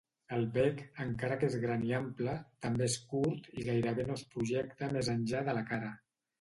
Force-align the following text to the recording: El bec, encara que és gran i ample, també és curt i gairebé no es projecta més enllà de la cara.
El 0.35 0.45
bec, 0.53 0.79
encara 1.03 1.37
que 1.43 1.49
és 1.49 1.57
gran 1.65 1.83
i 1.89 1.93
ample, 1.99 2.33
també 2.67 2.85
és 2.89 2.97
curt 3.13 3.53
i 3.61 3.69
gairebé 3.71 4.09
no 4.11 4.19
es 4.19 4.27
projecta 4.35 4.93
més 4.99 5.15
enllà 5.19 5.49
de 5.51 5.59
la 5.63 5.67
cara. 5.73 5.97